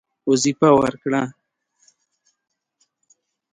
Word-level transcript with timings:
وظیفه 0.31 0.69
ورکړه. 0.79 1.21